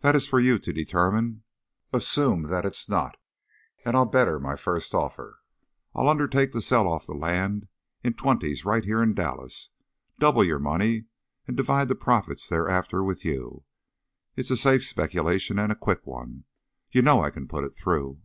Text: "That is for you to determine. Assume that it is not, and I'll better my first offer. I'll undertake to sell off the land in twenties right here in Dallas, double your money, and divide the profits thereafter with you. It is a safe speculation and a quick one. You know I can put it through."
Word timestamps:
"That 0.00 0.16
is 0.16 0.26
for 0.26 0.40
you 0.40 0.58
to 0.58 0.72
determine. 0.72 1.44
Assume 1.92 2.48
that 2.48 2.64
it 2.64 2.72
is 2.74 2.88
not, 2.88 3.16
and 3.84 3.94
I'll 3.96 4.04
better 4.04 4.40
my 4.40 4.56
first 4.56 4.92
offer. 4.92 5.38
I'll 5.94 6.08
undertake 6.08 6.50
to 6.50 6.60
sell 6.60 6.88
off 6.88 7.06
the 7.06 7.14
land 7.14 7.68
in 8.02 8.14
twenties 8.14 8.64
right 8.64 8.84
here 8.84 9.00
in 9.00 9.14
Dallas, 9.14 9.70
double 10.18 10.42
your 10.42 10.58
money, 10.58 11.04
and 11.46 11.56
divide 11.56 11.86
the 11.86 11.94
profits 11.94 12.48
thereafter 12.48 13.04
with 13.04 13.24
you. 13.24 13.62
It 14.34 14.40
is 14.46 14.50
a 14.50 14.56
safe 14.56 14.84
speculation 14.84 15.60
and 15.60 15.70
a 15.70 15.76
quick 15.76 16.08
one. 16.08 16.42
You 16.90 17.02
know 17.02 17.20
I 17.20 17.30
can 17.30 17.46
put 17.46 17.62
it 17.62 17.72
through." 17.72 18.20